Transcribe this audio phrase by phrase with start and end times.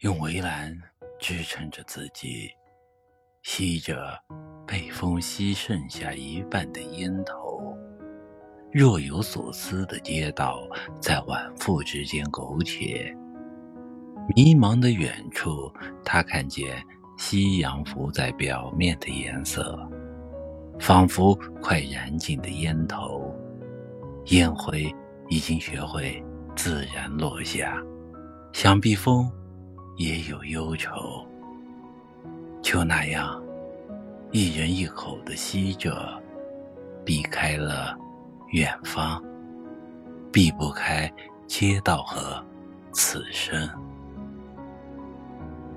[0.00, 0.78] 用围栏
[1.18, 2.50] 支撑着自己，
[3.42, 4.12] 吸着
[4.66, 7.74] 被风吸剩下一半的烟头。
[8.70, 10.68] 若有所思的街道
[11.00, 13.10] 在晚复之间苟且，
[14.34, 15.72] 迷茫的远处，
[16.04, 16.84] 他看见
[17.16, 19.78] 夕阳浮在表面的颜色，
[20.78, 23.34] 仿佛快燃尽的烟头，
[24.26, 24.94] 烟灰
[25.30, 26.22] 已经学会
[26.54, 27.82] 自然落下，
[28.52, 29.32] 想必风
[29.96, 31.26] 也有忧愁，
[32.62, 33.42] 就那样，
[34.30, 36.22] 一人一口的吸着，
[37.04, 37.96] 避开了。
[38.52, 39.20] 远方，
[40.32, 41.12] 避不开
[41.48, 42.40] 街道和
[42.92, 43.68] 此生。